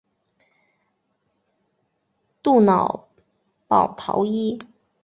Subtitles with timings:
[2.41, 3.05] 杜瑙
[3.67, 4.57] 保陶伊。